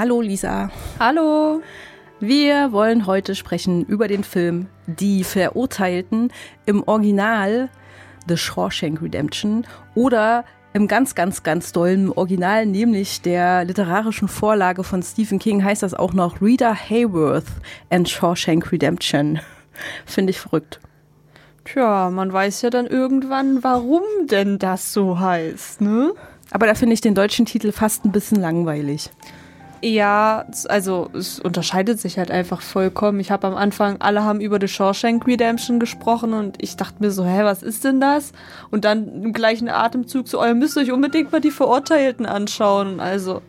[0.00, 0.70] Hallo Lisa.
[0.98, 1.60] Hallo.
[2.20, 6.32] Wir wollen heute sprechen über den Film Die Verurteilten
[6.64, 7.68] im Original
[8.26, 15.02] The Shawshank Redemption oder im ganz, ganz, ganz dollen Original, nämlich der literarischen Vorlage von
[15.02, 17.44] Stephen King, heißt das auch noch Rita Hayworth
[17.90, 19.40] and Shawshank Redemption.
[20.06, 20.80] Finde ich verrückt.
[21.66, 26.14] Tja, man weiß ja dann irgendwann, warum denn das so heißt, ne?
[26.50, 29.10] Aber da finde ich den deutschen Titel fast ein bisschen langweilig.
[29.82, 33.18] Ja, also es unterscheidet sich halt einfach vollkommen.
[33.18, 37.10] Ich habe am Anfang, alle haben über The Shawshank Redemption gesprochen und ich dachte mir
[37.10, 38.32] so, hä, was ist denn das?
[38.70, 43.00] Und dann im gleichen Atemzug so, ihr müsst euch unbedingt mal die Verurteilten anschauen.
[43.00, 43.40] Also,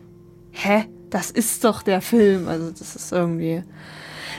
[0.52, 2.48] hä, das ist doch der Film.
[2.48, 3.62] Also das ist irgendwie...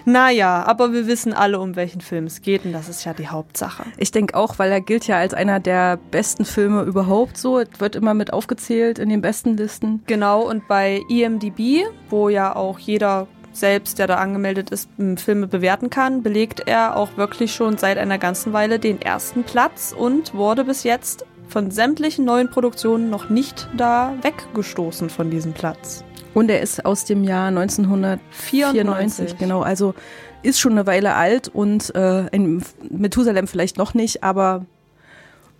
[0.06, 3.28] Naja, aber wir wissen alle, um welchen Film es geht und das ist ja die
[3.28, 3.84] Hauptsache.
[3.98, 7.60] Ich denke auch, weil er gilt ja als einer der besten Filme überhaupt so.
[7.60, 10.04] Es wird immer mit aufgezählt in den besten Listen.
[10.06, 15.90] Genau, und bei IMDb, wo ja auch jeder selbst, der da angemeldet ist, Filme bewerten
[15.90, 20.66] kann, belegt er auch wirklich schon seit einer ganzen Weile den ersten Platz und wurde
[20.66, 26.04] bis jetzt von sämtlichen neuen Produktionen noch nicht da weggestoßen von diesem Platz.
[26.34, 29.62] Und er ist aus dem Jahr 1994, genau.
[29.62, 29.94] Also
[30.42, 34.66] ist schon eine Weile alt und äh, in Methusalem vielleicht noch nicht, aber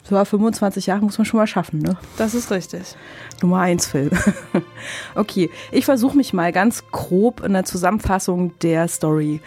[0.04, 1.96] so 25 Jahre muss man schon mal schaffen, ne?
[2.18, 2.82] Das ist richtig.
[3.42, 4.12] Nummer eins Film.
[5.16, 9.40] okay, ich versuche mich mal ganz grob in der Zusammenfassung der Story.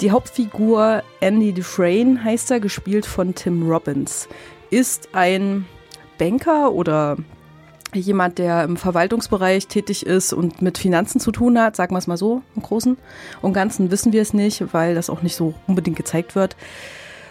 [0.00, 4.28] Die Hauptfigur Andy Dufresne heißt er, gespielt von Tim Robbins,
[4.70, 5.66] ist ein
[6.18, 7.16] Banker oder
[7.94, 12.06] jemand, der im Verwaltungsbereich tätig ist und mit Finanzen zu tun hat, sagen wir es
[12.06, 12.96] mal so, im Großen
[13.42, 16.56] und Ganzen wissen wir es nicht, weil das auch nicht so unbedingt gezeigt wird,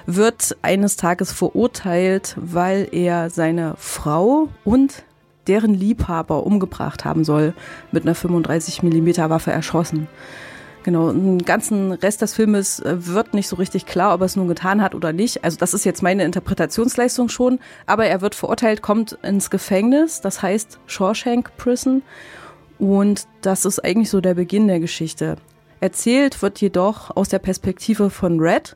[0.06, 5.04] wird eines Tages verurteilt, weil er seine Frau und
[5.48, 7.54] deren Liebhaber umgebracht haben soll,
[7.92, 10.08] mit einer 35 mm Waffe erschossen.
[10.84, 14.36] Genau, den ganzen Rest des Filmes äh, wird nicht so richtig klar, ob er es
[14.36, 15.44] nun getan hat oder nicht.
[15.44, 17.60] Also das ist jetzt meine Interpretationsleistung schon.
[17.86, 22.02] Aber er wird verurteilt, kommt ins Gefängnis, das heißt Shawshank Prison.
[22.80, 25.36] Und das ist eigentlich so der Beginn der Geschichte.
[25.82, 28.76] Erzählt wird jedoch aus der Perspektive von Red.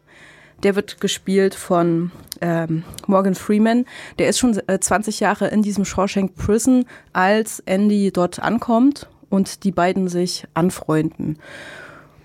[0.64, 3.86] Der wird gespielt von ähm, Morgan Freeman.
[4.20, 9.64] Der ist schon 20 äh, Jahre in diesem Shawshank Prison, als Andy dort ankommt und
[9.64, 11.40] die beiden sich anfreunden.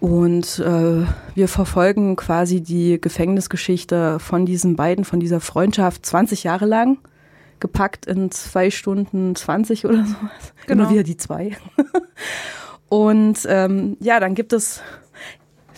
[0.01, 6.65] Und äh, wir verfolgen quasi die Gefängnisgeschichte von diesen beiden, von dieser Freundschaft 20 Jahre
[6.65, 6.99] lang,
[7.61, 10.55] gepackt in zwei Stunden 20 oder sowas.
[10.67, 10.85] Genau.
[10.85, 11.57] Immer wieder die zwei.
[12.89, 14.81] Und ähm, ja, dann gibt es,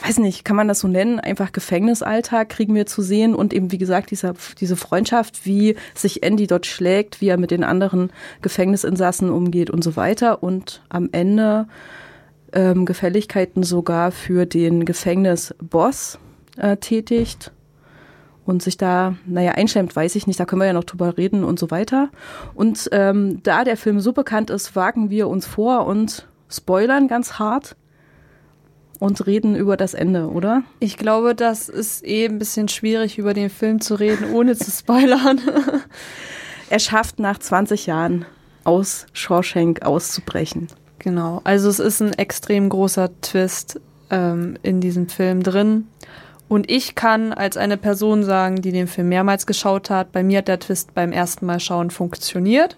[0.06, 3.70] weiß nicht, kann man das so nennen, einfach Gefängnisalltag kriegen wir zu sehen und eben,
[3.70, 8.10] wie gesagt, dieser, diese Freundschaft, wie sich Andy dort schlägt, wie er mit den anderen
[8.40, 10.42] Gefängnisinsassen umgeht und so weiter.
[10.42, 11.66] Und am Ende
[12.52, 16.18] ähm, Gefälligkeiten sogar für den Gefängnisboss
[16.56, 17.52] äh, tätigt
[18.44, 21.44] und sich da, naja, einschämt, weiß ich nicht, da können wir ja noch drüber reden
[21.44, 22.10] und so weiter.
[22.54, 27.38] Und ähm, da der Film so bekannt ist, wagen wir uns vor und spoilern ganz
[27.38, 27.76] hart
[28.98, 30.62] und reden über das Ende, oder?
[30.80, 34.70] Ich glaube, das ist eh ein bisschen schwierig, über den Film zu reden, ohne zu
[34.70, 35.40] spoilern.
[36.70, 38.24] er schafft nach 20 Jahren
[38.64, 40.68] aus Shawshank auszubrechen.
[41.02, 43.80] Genau, also es ist ein extrem großer Twist
[44.10, 45.88] ähm, in diesem Film drin.
[46.48, 50.38] Und ich kann als eine Person sagen, die den Film mehrmals geschaut hat, bei mir
[50.38, 52.76] hat der Twist beim ersten Mal schauen funktioniert.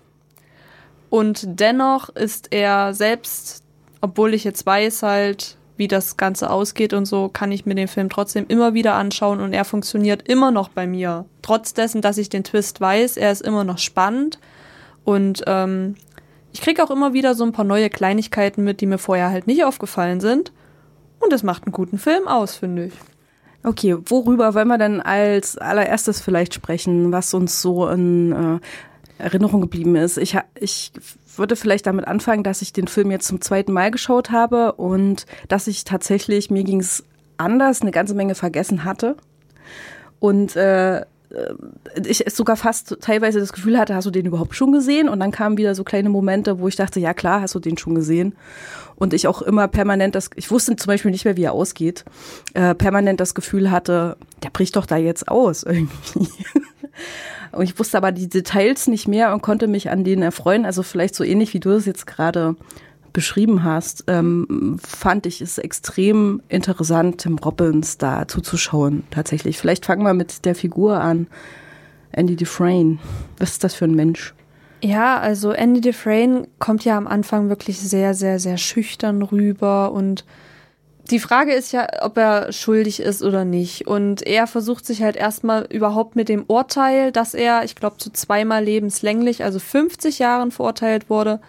[1.11, 3.63] Und dennoch ist er selbst,
[4.01, 7.89] obwohl ich jetzt weiß halt, wie das Ganze ausgeht und so, kann ich mir den
[7.89, 11.27] Film trotzdem immer wieder anschauen und er funktioniert immer noch bei mir.
[11.43, 14.39] Trotz dessen, dass ich den Twist weiß, er ist immer noch spannend
[15.05, 15.97] und ähm,
[16.55, 19.49] ich kriege auch immer wieder so ein paar neue Kleinigkeiten mit, die mir vorher halt
[19.49, 20.53] nicht aufgefallen sind.
[21.19, 22.93] Und das macht einen guten Film aus, finde ich.
[23.65, 29.63] Okay, worüber wollen wir denn als allererstes vielleicht sprechen, was uns so in äh, Erinnerung
[29.63, 30.17] geblieben ist?
[30.17, 30.93] Ich, ich
[31.37, 35.27] würde vielleicht damit anfangen, dass ich den Film jetzt zum zweiten Mal geschaut habe und
[35.49, 37.03] dass ich tatsächlich, mir ging es
[37.37, 39.17] anders, eine ganze Menge vergessen hatte.
[40.21, 41.05] Und äh,
[42.05, 45.09] ich sogar fast teilweise das Gefühl hatte, hast du den überhaupt schon gesehen?
[45.09, 47.79] Und dann kamen wieder so kleine Momente, wo ich dachte, ja klar, hast du den
[47.79, 48.35] schon gesehen.
[48.97, 52.05] Und ich auch immer permanent das, ich wusste zum Beispiel nicht mehr, wie er ausgeht,
[52.55, 56.29] äh, permanent das Gefühl hatte, der bricht doch da jetzt aus irgendwie.
[57.53, 60.65] und ich wusste aber die Details nicht mehr und konnte mich an denen erfreuen.
[60.65, 62.57] Also vielleicht so ähnlich, wie du es jetzt gerade
[63.15, 69.57] beschrieben hast, ähm, fand ich es extrem interessant, Tim Robbins da zuzuschauen, tatsächlich.
[69.57, 71.29] Vielleicht fangen wir mit der Figur an.
[72.13, 72.99] Andy Dufresne.
[73.39, 74.35] Was ist das für ein Mensch?
[74.83, 80.25] Ja, also Andy Dufresne kommt ja am Anfang wirklich sehr, sehr, sehr schüchtern rüber und
[81.11, 83.87] die Frage ist ja, ob er schuldig ist oder nicht.
[83.87, 88.11] Und er versucht sich halt erstmal überhaupt mit dem Urteil, dass er, ich glaube, zu
[88.11, 91.41] zweimal lebenslänglich, also 50 Jahren verurteilt wurde,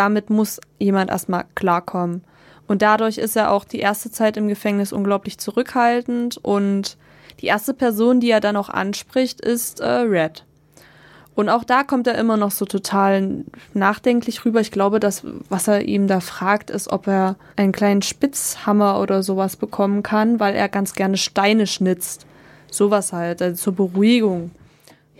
[0.00, 2.24] damit muss jemand erstmal klarkommen.
[2.66, 6.38] Und dadurch ist er auch die erste Zeit im Gefängnis unglaublich zurückhaltend.
[6.38, 6.96] Und
[7.40, 10.46] die erste Person, die er dann auch anspricht, ist äh, Red.
[11.34, 13.44] Und auch da kommt er immer noch so total
[13.74, 14.62] nachdenklich rüber.
[14.62, 19.22] Ich glaube, dass was er ihm da fragt, ist, ob er einen kleinen Spitzhammer oder
[19.22, 22.24] sowas bekommen kann, weil er ganz gerne Steine schnitzt.
[22.70, 24.50] Sowas halt, also zur Beruhigung.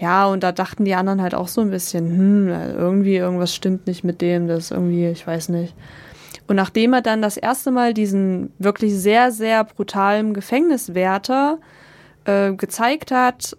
[0.00, 3.87] Ja, und da dachten die anderen halt auch so ein bisschen, hm, irgendwie irgendwas stimmt
[3.87, 5.75] nicht mit dem, das irgendwie, ich weiß nicht.
[6.49, 11.58] Und nachdem er dann das erste Mal diesen wirklich sehr, sehr brutalen Gefängniswärter
[12.25, 13.56] äh, gezeigt hat,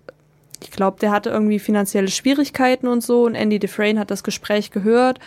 [0.64, 4.72] ich glaube, der hatte irgendwie finanzielle Schwierigkeiten und so, und Andy Dufresne hat das Gespräch
[4.72, 5.20] gehört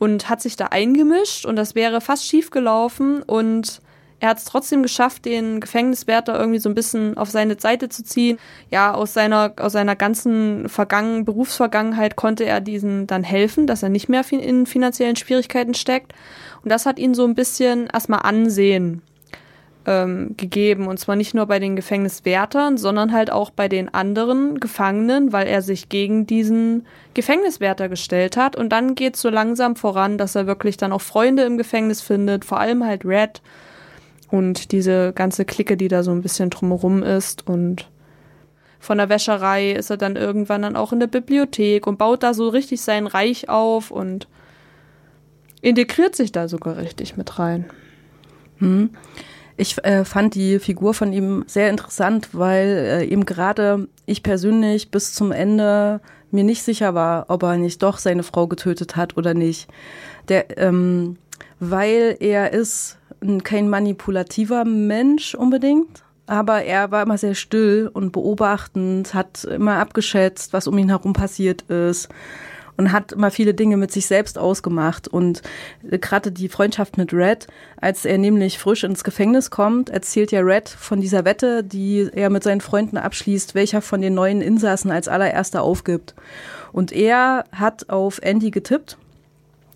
[0.00, 3.80] und hat sich da eingemischt und das wäre fast schief gelaufen und
[4.20, 8.02] er hat es trotzdem geschafft, den Gefängniswärter irgendwie so ein bisschen auf seine Seite zu
[8.02, 8.38] ziehen.
[8.70, 13.90] Ja, aus seiner, aus seiner ganzen Vergangen Berufsvergangenheit konnte er diesen dann helfen, dass er
[13.90, 16.12] nicht mehr in finanziellen Schwierigkeiten steckt.
[16.64, 19.02] Und das hat ihn so ein bisschen erstmal Ansehen
[19.86, 20.88] ähm, gegeben.
[20.88, 25.46] Und zwar nicht nur bei den Gefängniswärtern, sondern halt auch bei den anderen Gefangenen, weil
[25.46, 28.56] er sich gegen diesen Gefängniswärter gestellt hat.
[28.56, 32.00] Und dann geht es so langsam voran, dass er wirklich dann auch Freunde im Gefängnis
[32.00, 33.40] findet, vor allem halt Red
[34.30, 37.88] und diese ganze Clique, die da so ein bisschen drumherum ist und
[38.80, 42.32] von der Wäscherei ist er dann irgendwann dann auch in der Bibliothek und baut da
[42.32, 44.28] so richtig sein Reich auf und
[45.60, 47.66] integriert sich da sogar richtig mit rein.
[48.58, 48.90] Hm.
[49.56, 54.92] Ich äh, fand die Figur von ihm sehr interessant, weil äh, eben gerade ich persönlich
[54.92, 59.16] bis zum Ende mir nicht sicher war, ob er nicht doch seine Frau getötet hat
[59.16, 59.68] oder nicht.
[60.28, 61.16] Der, ähm,
[61.58, 62.97] weil er ist
[63.44, 70.52] kein manipulativer Mensch unbedingt, aber er war immer sehr still und beobachtend, hat immer abgeschätzt,
[70.52, 72.08] was um ihn herum passiert ist
[72.78, 75.08] und hat immer viele Dinge mit sich selbst ausgemacht.
[75.08, 75.42] Und
[75.82, 77.48] gerade die Freundschaft mit Red,
[77.80, 82.30] als er nämlich frisch ins Gefängnis kommt, erzählt ja Red von dieser Wette, die er
[82.30, 86.14] mit seinen Freunden abschließt, welcher von den neuen Insassen als allererster aufgibt.
[86.72, 88.96] Und er hat auf Andy getippt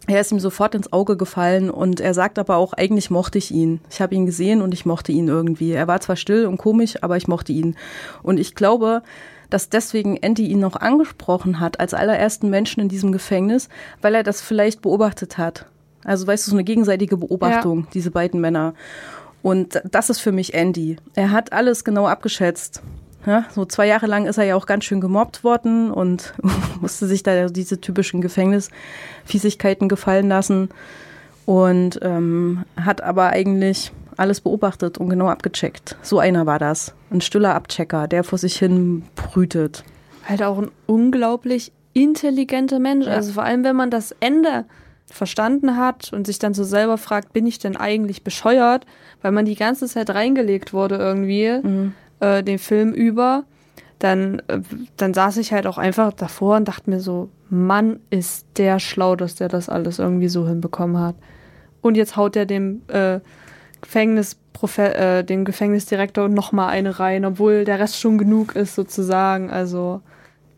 [0.07, 3.53] er ist ihm sofort ins Auge gefallen und er sagt aber auch, eigentlich mochte ich
[3.53, 3.81] ihn.
[3.91, 5.73] Ich habe ihn gesehen und ich mochte ihn irgendwie.
[5.73, 7.77] Er war zwar still und komisch, aber ich mochte ihn.
[8.23, 9.03] Und ich glaube,
[9.49, 13.69] dass deswegen Andy ihn noch angesprochen hat als allerersten Menschen in diesem Gefängnis,
[14.01, 15.67] weil er das vielleicht beobachtet hat.
[16.05, 17.87] Also weißt du, so eine gegenseitige Beobachtung, ja.
[17.95, 18.75] diese beiden Männer.
[19.43, 20.97] Und das ist für mich Andy.
[21.15, 22.83] Er hat alles genau abgeschätzt.
[23.27, 26.35] Ja, so zwei Jahre lang ist er ja auch ganz schön gemobbt worden und
[26.81, 30.71] musste sich da diese typischen Gefängnisfiesigkeiten gefallen lassen
[31.47, 35.97] und ähm, hat aber eigentlich alles beobachtet und genau abgecheckt.
[36.03, 36.95] So einer war das.
[37.11, 39.85] Ein stiller Abchecker, der vor sich hin brütet.
[40.29, 43.07] Halt auch ein unglaublich intelligenter Mensch.
[43.07, 43.13] Ja.
[43.13, 44.65] Also vor allem, wenn man das Ende
[45.07, 48.87] verstanden hat und sich dann so selber fragt, bin ich denn eigentlich bescheuert,
[49.21, 51.61] weil man die ganze Zeit reingelegt wurde irgendwie.
[51.63, 53.45] Mhm äh, den Film über,
[53.99, 54.61] dann, äh,
[54.97, 59.17] dann saß ich halt auch einfach davor und dachte mir so, Mann, ist der schlau,
[59.17, 61.17] dass der das alles irgendwie so hinbekommen hat.
[61.83, 63.21] Und jetzt haut er dem äh,
[63.81, 64.39] Gefängnis
[64.77, 69.51] äh, den Gefängnisdirektor noch mal eine rein, obwohl der Rest schon genug ist sozusagen.
[69.51, 70.01] Also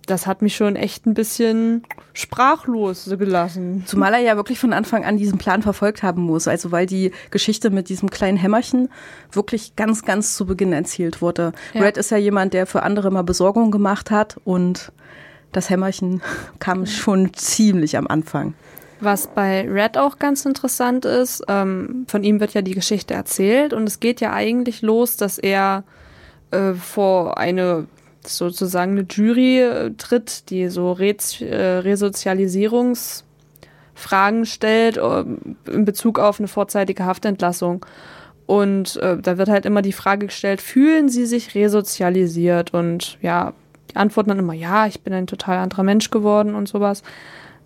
[0.07, 1.83] das hat mich schon echt ein bisschen
[2.13, 3.85] sprachlos gelassen.
[3.87, 6.49] Zumal er ja wirklich von Anfang an diesen Plan verfolgt haben muss.
[6.49, 8.91] Also weil die Geschichte mit diesem kleinen Hämmerchen
[9.33, 11.53] wirklich ganz, ganz zu Beginn erzählt wurde.
[11.73, 11.83] Ja.
[11.83, 14.93] Red ist ja jemand, der für andere mal Besorgung gemacht hat und
[15.53, 16.23] das Hämmerchen
[16.59, 18.55] kam schon ziemlich am Anfang.
[19.01, 23.73] Was bei Red auch ganz interessant ist, ähm, von ihm wird ja die Geschichte erzählt
[23.73, 25.85] und es geht ja eigentlich los, dass er
[26.53, 27.87] äh, vor eine
[28.26, 35.25] sozusagen eine Jury äh, tritt, die so Re äh, Resozialisierungsfragen stellt äh,
[35.71, 37.87] in Bezug auf eine vorzeitige Haftentlassung.
[38.47, 42.75] Und da wird halt immer die Frage gestellt, fühlen Sie sich resozialisiert?
[42.75, 43.54] Und ja,
[43.90, 47.02] die antworten dann immer, ja, ich bin ein total anderer Mensch geworden und sowas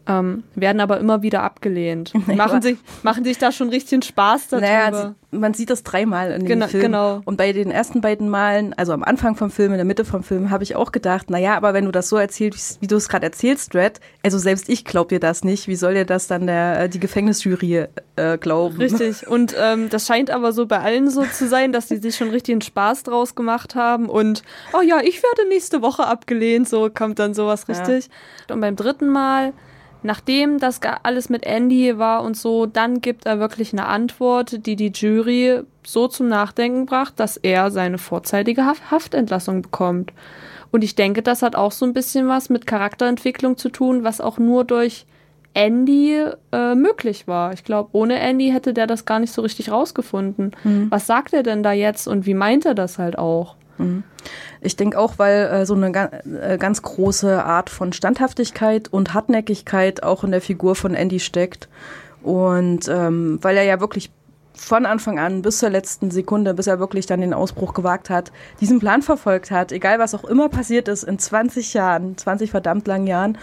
[0.09, 2.13] ähm, werden aber immer wieder abgelehnt.
[2.27, 4.67] machen, sich, machen sich da schon richtig Spaß darüber.
[4.67, 6.83] Naja, man sieht das dreimal in dem genau, Film.
[6.83, 7.21] Genau.
[7.27, 10.23] Und bei den ersten beiden Malen, also am Anfang vom Film, in der Mitte vom
[10.23, 13.09] Film, habe ich auch gedacht, naja, aber wenn du das so erzählst, wie du es
[13.09, 15.69] gerade erzählst, Red, also selbst ich glaube dir das nicht.
[15.69, 17.87] Wie soll dir das dann der, äh, die Gefängnisjury
[18.17, 18.79] äh, glauben?
[18.79, 19.27] Richtig.
[19.29, 22.31] Und ähm, das scheint aber so bei allen so zu sein, dass die sich schon
[22.31, 24.09] richtig einen Spaß draus gemacht haben.
[24.09, 26.69] Und, oh ja, ich werde nächste Woche abgelehnt.
[26.69, 28.09] So kommt dann sowas richtig.
[28.49, 28.55] Ja.
[28.55, 29.53] Und beim dritten Mal
[30.03, 34.77] Nachdem das alles mit Andy war und so, dann gibt er wirklich eine Antwort, die
[34.77, 40.13] die Jury so zum Nachdenken bracht, dass er seine vorzeitige Haftentlassung bekommt.
[40.71, 44.21] Und ich denke, das hat auch so ein bisschen was mit Charakterentwicklung zu tun, was
[44.21, 45.07] auch nur durch
[45.55, 47.53] Andy äh, möglich war.
[47.53, 50.53] Ich glaube, ohne Andy hätte der das gar nicht so richtig rausgefunden.
[50.63, 50.87] Mhm.
[50.91, 53.57] Was sagt er denn da jetzt und wie meint er das halt auch?
[53.79, 54.05] Mhm.
[54.61, 56.11] Ich denke auch, weil äh, so eine ga
[56.41, 61.69] äh, ganz große Art von Standhaftigkeit und Hartnäckigkeit auch in der Figur von Andy steckt.
[62.23, 64.11] Und ähm, weil er ja wirklich
[64.59, 68.33] von Anfang an bis zur letzten Sekunde, bis er wirklich dann den Ausbruch gewagt hat,
[68.61, 72.87] diesen Plan verfolgt hat, egal was auch immer passiert ist, in 20 Jahren, 20 verdammt
[72.87, 73.39] langen Jahren.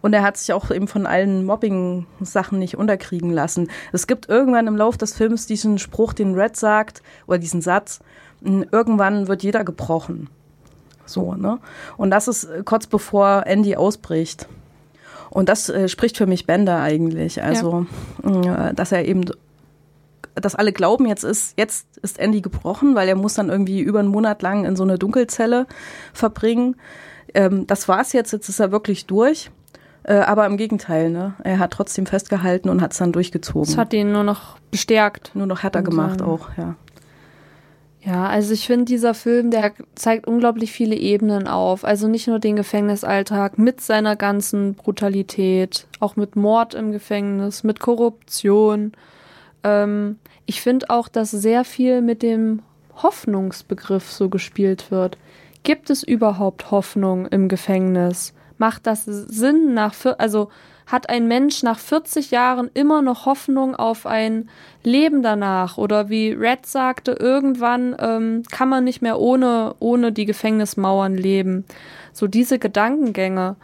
[0.00, 3.68] Und er hat sich auch eben von allen Mobbing-Sachen nicht unterkriegen lassen.
[3.92, 8.00] Es gibt irgendwann im Lauf des Films diesen Spruch, den Red sagt, oder diesen Satz,
[8.40, 10.30] irgendwann wird jeder gebrochen.
[11.08, 11.58] So, ne?
[11.96, 14.48] Und das ist äh, kurz bevor Andy ausbricht.
[15.30, 17.42] Und das äh, spricht für mich Bender eigentlich.
[17.42, 17.86] Also,
[18.24, 18.68] ja.
[18.68, 19.24] äh, dass er eben,
[20.34, 24.00] dass alle glauben, jetzt ist, jetzt ist Andy gebrochen, weil er muss dann irgendwie über
[24.00, 25.66] einen Monat lang in so eine Dunkelzelle
[26.12, 26.76] verbringen.
[27.34, 29.50] Ähm, das war's jetzt, jetzt ist er wirklich durch.
[30.04, 31.34] Äh, aber im Gegenteil, ne?
[31.44, 33.66] Er hat trotzdem festgehalten und hat es dann durchgezogen.
[33.66, 35.32] Das hat ihn nur noch bestärkt.
[35.34, 36.76] Nur noch härter gemacht auch, ja.
[38.08, 41.84] Ja, also ich finde, dieser Film, der zeigt unglaublich viele Ebenen auf.
[41.84, 47.80] Also nicht nur den Gefängnisalltag mit seiner ganzen Brutalität, auch mit Mord im Gefängnis, mit
[47.80, 48.92] Korruption.
[49.62, 52.62] Ähm, ich finde auch, dass sehr viel mit dem
[52.94, 55.18] Hoffnungsbegriff so gespielt wird.
[55.62, 58.32] Gibt es überhaupt Hoffnung im Gefängnis?
[58.58, 60.50] Macht das Sinn nach, also
[60.86, 64.48] hat ein Mensch nach 40 Jahren immer noch Hoffnung auf ein
[64.82, 65.76] Leben danach?
[65.76, 71.64] Oder wie Red sagte, irgendwann ähm, kann man nicht mehr ohne, ohne die Gefängnismauern leben.
[72.12, 73.56] So diese Gedankengänge.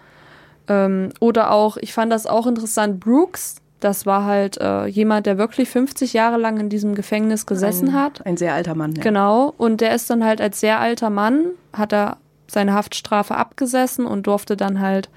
[0.68, 5.36] Ähm, oder auch, ich fand das auch interessant, Brooks, das war halt äh, jemand, der
[5.36, 8.26] wirklich 50 Jahre lang in diesem Gefängnis gesessen ein, hat.
[8.26, 8.94] Ein sehr alter Mann.
[8.94, 9.02] Ja.
[9.02, 9.52] Genau.
[9.58, 14.26] Und der ist dann halt als sehr alter Mann, hat er seine Haftstrafe abgesessen und
[14.26, 15.10] durfte dann halt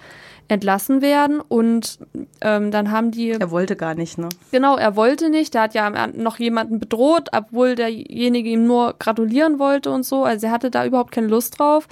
[0.48, 2.00] entlassen werden und
[2.42, 3.32] ähm, dann haben die.
[3.32, 4.30] Er wollte gar nicht, ne?
[4.52, 5.54] Genau, er wollte nicht.
[5.54, 10.24] Der hat ja noch jemanden bedroht, obwohl derjenige ihm nur gratulieren wollte und so.
[10.24, 11.88] Also er hatte da überhaupt keine Lust drauf.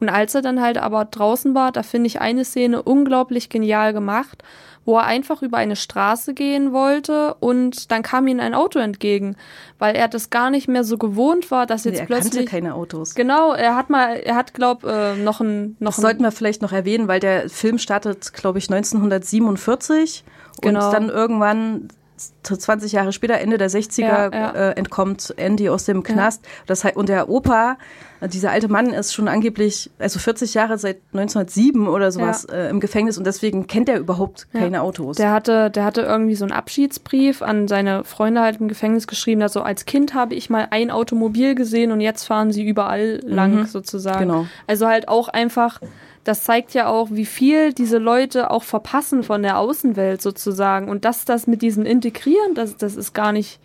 [0.00, 3.92] Und als er dann halt aber draußen war, da finde ich eine Szene unglaublich genial
[3.92, 4.42] gemacht
[4.88, 9.36] wo er einfach über eine Straße gehen wollte und dann kam ihm ein Auto entgegen,
[9.78, 12.50] weil er das gar nicht mehr so gewohnt war, dass jetzt nee, er plötzlich kannte
[12.50, 13.14] keine Autos.
[13.14, 16.32] Genau, er hat mal, er hat glaub äh, noch ein noch das ein sollten wir
[16.32, 17.97] vielleicht noch erwähnen, weil der Film startet,
[18.32, 20.24] glaube ich, 1947
[20.60, 20.86] genau.
[20.86, 21.88] und dann irgendwann
[22.18, 24.50] 20 Jahre später, Ende der 60er, ja, ja.
[24.50, 26.44] Äh, entkommt Andy aus dem Knast.
[26.44, 26.50] Ja.
[26.66, 27.78] Das, und der Opa,
[28.20, 32.80] dieser alte Mann ist schon angeblich, also 40 Jahre seit 1907 oder sowas äh, im
[32.80, 35.16] Gefängnis und deswegen kennt er überhaupt keine Autos.
[35.16, 39.42] Der hatte, der hatte irgendwie so einen Abschiedsbrief an seine Freunde halt im Gefängnis geschrieben,
[39.42, 43.54] also als Kind habe ich mal ein Automobil gesehen und jetzt fahren sie überall lang
[43.54, 43.66] mhm.
[43.66, 44.20] sozusagen.
[44.20, 44.46] Genau.
[44.66, 45.80] Also halt auch einfach
[46.28, 50.90] das zeigt ja auch, wie viel diese Leute auch verpassen von der Außenwelt sozusagen.
[50.90, 53.58] Und dass das mit diesem Integrieren, das, das ist gar nicht,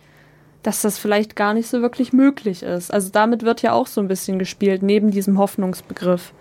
[0.62, 2.90] dass das vielleicht gar nicht so wirklich möglich ist.
[2.90, 6.32] Also damit wird ja auch so ein bisschen gespielt, neben diesem Hoffnungsbegriff.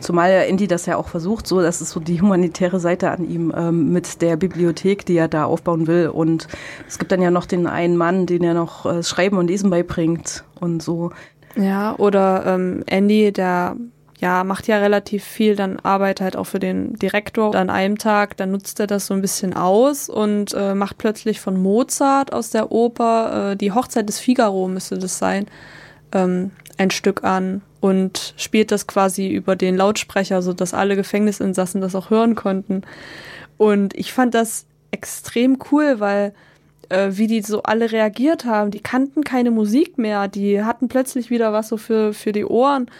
[0.00, 3.30] Zumal ja Indy das ja auch versucht, so, das ist so die humanitäre Seite an
[3.30, 6.08] ihm ähm, mit der Bibliothek, die er da aufbauen will.
[6.08, 6.48] Und
[6.88, 9.70] es gibt dann ja noch den einen Mann, den er noch äh, Schreiben und Lesen
[9.70, 11.12] beibringt und so.
[11.54, 13.76] Ja, oder ähm, Andy, der
[14.20, 17.54] ja, macht ja relativ viel, dann Arbeit halt auch für den Direktor.
[17.54, 21.40] An einem Tag, dann nutzt er das so ein bisschen aus und äh, macht plötzlich
[21.40, 25.46] von Mozart aus der Oper, äh, die Hochzeit des Figaro müsste das sein,
[26.12, 31.80] ähm, ein Stück an und spielt das quasi über den Lautsprecher, so dass alle Gefängnisinsassen
[31.80, 32.82] das auch hören konnten.
[33.56, 36.34] Und ich fand das extrem cool, weil
[36.90, 38.70] äh, wie die so alle reagiert haben.
[38.70, 42.90] Die kannten keine Musik mehr, die hatten plötzlich wieder was so für, für die Ohren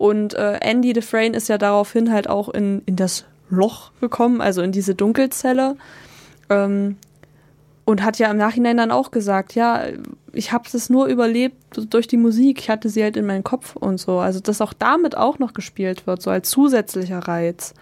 [0.00, 4.62] und äh, Andy Dufresne ist ja daraufhin halt auch in, in das Loch gekommen, also
[4.62, 5.76] in diese Dunkelzelle.
[6.48, 6.96] Ähm,
[7.84, 9.82] und hat ja im Nachhinein dann auch gesagt, ja,
[10.32, 11.56] ich habe es nur überlebt
[11.90, 12.60] durch die Musik.
[12.60, 14.20] Ich hatte sie halt in meinem Kopf und so.
[14.20, 17.74] Also, dass auch damit auch noch gespielt wird, so als zusätzlicher Reiz.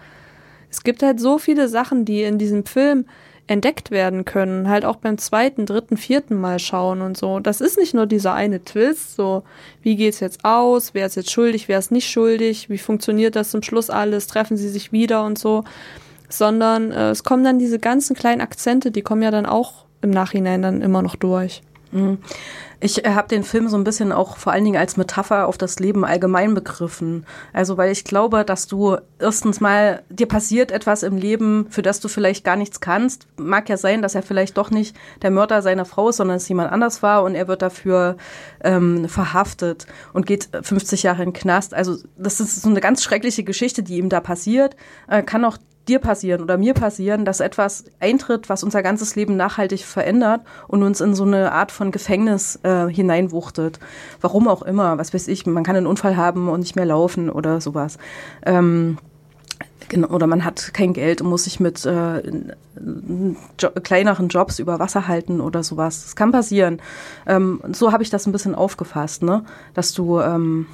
[0.69, 3.05] Es gibt halt so viele Sachen, die in diesem Film
[3.49, 7.39] entdeckt werden können, halt auch beim zweiten, dritten, vierten Mal schauen und so.
[7.39, 9.41] Das ist nicht nur dieser eine Twist, so
[9.81, 13.49] wie geht's jetzt aus, wer ist jetzt schuldig, wer ist nicht schuldig, wie funktioniert das
[13.49, 15.63] zum Schluss alles, treffen sie sich wieder und so,
[16.29, 20.11] sondern äh, es kommen dann diese ganzen kleinen Akzente, die kommen ja dann auch im
[20.11, 21.63] Nachhinein dann immer noch durch.
[21.91, 22.19] Mhm.
[22.81, 25.57] Ich äh, habe den Film so ein bisschen auch vor allen Dingen als Metapher auf
[25.57, 27.25] das Leben allgemein begriffen.
[27.51, 31.99] Also weil ich glaube, dass du erstens mal, dir passiert etwas im Leben, für das
[31.99, 33.27] du vielleicht gar nichts kannst.
[33.37, 36.47] Mag ja sein, dass er vielleicht doch nicht der Mörder seiner Frau ist, sondern es
[36.47, 38.17] jemand anders war und er wird dafür
[38.63, 41.73] ähm, verhaftet und geht 50 Jahre in den Knast.
[41.73, 44.75] Also das ist so eine ganz schreckliche Geschichte, die ihm da passiert.
[45.07, 45.57] Äh, kann auch
[45.89, 50.83] dir passieren oder mir passieren, dass etwas eintritt, was unser ganzes Leben nachhaltig verändert und
[50.83, 53.79] uns in so eine Art von Gefängnis äh, hineinwuchtet.
[54.21, 57.29] Warum auch immer, was weiß ich, man kann einen Unfall haben und nicht mehr laufen
[57.29, 57.97] oder sowas.
[58.45, 58.97] Ähm,
[59.87, 64.77] Genau, oder man hat kein Geld und muss sich mit äh, jo kleineren Jobs über
[64.77, 66.03] Wasser halten oder sowas.
[66.03, 66.79] Das kann passieren.
[67.25, 69.43] Ähm, so habe ich das ein bisschen aufgefasst, ne?
[69.73, 70.67] Dass du ähm,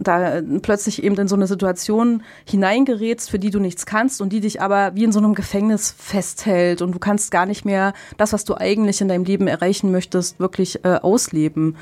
[0.00, 4.40] da plötzlich eben in so eine Situation hineingerätst, für die du nichts kannst und die
[4.40, 8.32] dich aber wie in so einem Gefängnis festhält und du kannst gar nicht mehr das,
[8.32, 11.76] was du eigentlich in deinem Leben erreichen möchtest, wirklich äh, ausleben.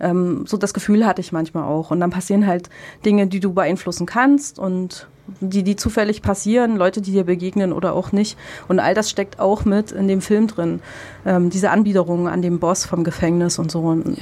[0.00, 1.90] Ähm, so das Gefühl hatte ich manchmal auch.
[1.90, 2.70] Und dann passieren halt
[3.04, 5.08] Dinge, die du beeinflussen kannst und
[5.40, 8.38] die, die zufällig passieren, Leute, die dir begegnen oder auch nicht.
[8.68, 10.80] Und all das steckt auch mit in dem Film drin.
[11.24, 13.80] Ähm, diese Anbiederungen an dem Boss vom Gefängnis und so.
[13.80, 14.18] Und,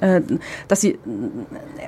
[0.00, 0.16] ja.
[0.16, 0.22] äh,
[0.68, 0.98] dass sie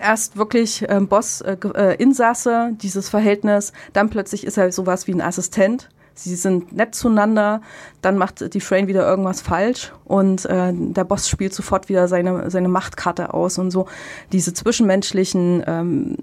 [0.02, 5.14] erst wirklich äh, Boss, äh, äh, Insasse, dieses Verhältnis, dann plötzlich ist er sowas wie
[5.14, 7.60] ein Assistent sie sind nett zueinander,
[8.02, 12.50] dann macht die Frame wieder irgendwas falsch und äh, der Boss spielt sofort wieder seine,
[12.50, 13.86] seine Machtkarte aus und so.
[14.32, 16.16] Diese zwischenmenschlichen ähm,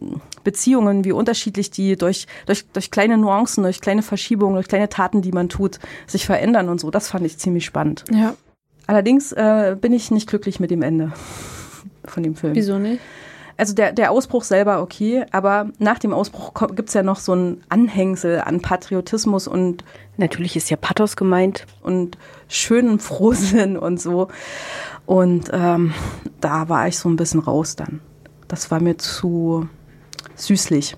[0.43, 5.21] Beziehungen, wie unterschiedlich die durch, durch, durch kleine Nuancen, durch kleine Verschiebungen, durch kleine Taten,
[5.21, 8.03] die man tut, sich verändern und so, das fand ich ziemlich spannend.
[8.11, 8.35] Ja.
[8.87, 11.13] Allerdings äh, bin ich nicht glücklich mit dem Ende
[12.05, 12.55] von dem Film.
[12.55, 12.99] Wieso nicht?
[13.57, 17.63] Also der, der Ausbruch selber okay, aber nach dem Ausbruch gibt's ja noch so ein
[17.69, 19.83] Anhängsel an Patriotismus und
[20.17, 24.27] natürlich ist ja Pathos gemeint und schönen Frohsinn und so.
[25.05, 25.93] Und ähm,
[26.39, 27.99] da war ich so ein bisschen raus dann.
[28.47, 29.67] Das war mir zu
[30.35, 30.95] süßlich.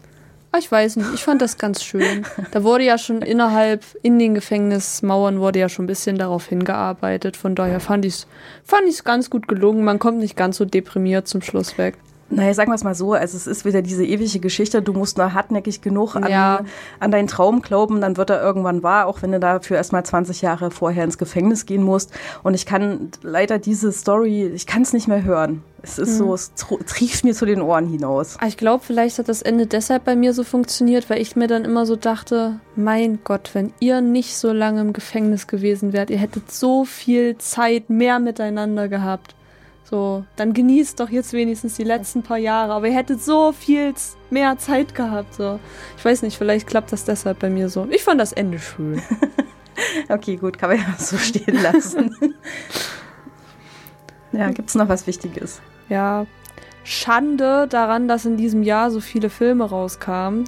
[0.52, 2.26] Ah, ich weiß nicht, ich fand das ganz schön.
[2.52, 7.36] Da wurde ja schon innerhalb, in den Gefängnismauern wurde ja schon ein bisschen darauf hingearbeitet.
[7.36, 8.28] Von daher fand ich es
[8.64, 9.84] fand ich's ganz gut gelungen.
[9.84, 11.98] Man kommt nicht ganz so deprimiert zum Schluss weg.
[12.30, 15.18] Naja, sagen wir es mal so, also es ist wieder diese ewige Geschichte, du musst
[15.18, 16.62] nur hartnäckig genug an, ja.
[17.00, 20.42] an deinen Traum glauben, dann wird er irgendwann wahr, auch wenn du dafür erstmal 20
[20.42, 22.12] Jahre vorher ins Gefängnis gehen musst.
[22.42, 25.64] Und ich kann leider diese Story, ich kann es nicht mehr hören.
[25.84, 26.18] Es ist mhm.
[26.18, 28.38] so, es trieft mir zu den Ohren hinaus.
[28.40, 31.48] Ah, ich glaube, vielleicht hat das Ende deshalb bei mir so funktioniert, weil ich mir
[31.48, 36.10] dann immer so dachte, mein Gott, wenn ihr nicht so lange im Gefängnis gewesen wärt,
[36.10, 39.36] ihr hättet so viel Zeit mehr miteinander gehabt.
[39.90, 42.74] So, dann genießt doch jetzt wenigstens die letzten paar Jahre.
[42.74, 43.94] Aber ihr hättet so viel
[44.32, 45.36] mehr Zeit gehabt.
[45.36, 45.60] So.
[45.98, 47.88] Ich weiß nicht, vielleicht klappt das deshalb bei mir so.
[47.92, 49.00] Ich fand das Ende schön.
[50.10, 52.16] okay, gut, kann man ja so stehen lassen.
[54.32, 55.62] ja, gibt es noch was Wichtiges?
[55.88, 56.26] Ja,
[56.84, 60.46] Schande daran, dass in diesem Jahr so viele Filme rauskamen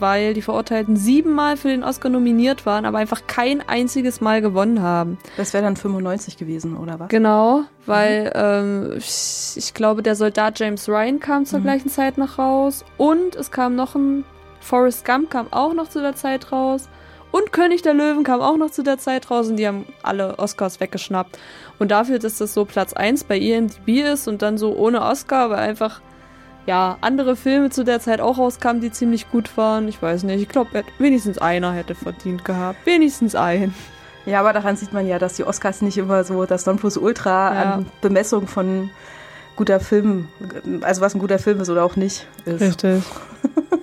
[0.00, 4.82] weil die Verurteilten siebenmal für den Oscar nominiert waren, aber einfach kein einziges Mal gewonnen
[4.82, 5.18] haben.
[5.36, 7.08] Das wäre dann 95 gewesen, oder was?
[7.08, 8.92] Genau, weil mhm.
[8.92, 11.64] ähm, ich glaube, der Soldat James Ryan kam zur mhm.
[11.64, 14.24] gleichen Zeit noch raus und es kam noch ein
[14.60, 16.88] Forrest Gump kam auch noch zu der Zeit raus.
[17.32, 20.38] Und König der Löwen kam auch noch zu der Zeit raus und die haben alle
[20.38, 21.38] Oscars weggeschnappt.
[21.78, 25.50] Und dafür, dass das so Platz 1 bei IMDb ist und dann so ohne Oscar,
[25.50, 26.00] weil einfach
[26.66, 29.88] ja, andere Filme zu der Zeit auch rauskamen, die ziemlich gut waren.
[29.88, 30.40] Ich weiß nicht.
[30.40, 32.84] Ich glaube, wenigstens einer hätte verdient gehabt.
[32.84, 33.74] Wenigstens ein.
[34.26, 37.74] Ja, aber daran sieht man ja, dass die Oscars nicht immer so das Nonplusultra ja.
[37.74, 38.90] an Bemessung von
[39.56, 40.28] guter Film,
[40.82, 42.60] also was ein guter Film ist oder auch nicht ist.
[42.60, 43.02] Richtig.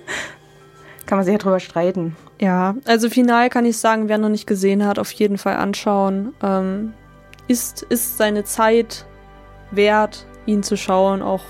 [1.06, 2.16] kann man sich ja drüber streiten.
[2.40, 6.34] Ja, also final kann ich sagen, wer noch nicht gesehen hat, auf jeden Fall anschauen.
[6.42, 6.92] Ähm,
[7.48, 9.06] ist, ist seine Zeit
[9.70, 11.42] wert, ihn zu schauen, auch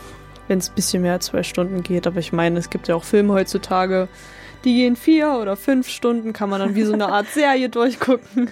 [0.49, 2.07] wenn es ein bisschen mehr als zwei Stunden geht.
[2.07, 4.09] Aber ich meine, es gibt ja auch Filme heutzutage,
[4.65, 8.51] die gehen vier oder fünf Stunden, kann man dann wie so eine Art Serie durchgucken.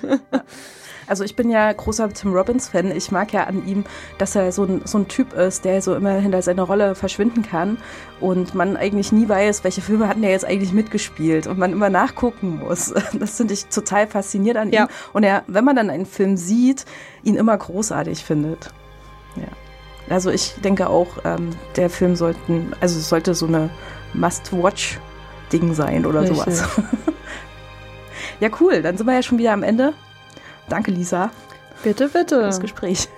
[1.09, 2.91] Also ich bin ja großer Tim Robbins-Fan.
[2.91, 3.85] Ich mag ja an ihm,
[4.19, 7.43] dass er so ein, so ein Typ ist, der so immer hinter seiner Rolle verschwinden
[7.43, 7.79] kann
[8.21, 11.91] und man eigentlich nie weiß, welche Filme hat er jetzt eigentlich mitgespielt und man immer
[11.91, 12.93] nachgucken muss.
[13.19, 14.85] Das finde ich total faszinierend an Ja.
[14.85, 14.89] ihm.
[15.13, 16.87] Und er, wenn man dann einen Film sieht,
[17.23, 18.71] ihn immer großartig findet.
[19.37, 19.45] Ja.
[20.09, 23.71] Also ich denke auch, ähm, der Film sollten, also es sollte so eine
[24.15, 26.39] Must-Watch-Ding sein oder Richtig.
[26.39, 26.69] sowas.
[28.41, 28.83] ja, cool.
[28.83, 29.95] Dann sind wir ja schon wieder am Ende.
[30.69, 31.31] Danke, Lisa,
[31.83, 32.41] Bitte, bitte.
[32.41, 33.09] das Gespräch.